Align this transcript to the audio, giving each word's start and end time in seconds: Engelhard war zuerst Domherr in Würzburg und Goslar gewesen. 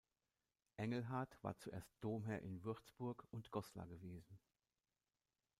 Engelhard 0.77 1.37
war 1.43 1.55
zuerst 1.57 1.93
Domherr 1.99 2.41
in 2.41 2.63
Würzburg 2.63 3.27
und 3.29 3.51
Goslar 3.51 3.85
gewesen. 3.85 4.39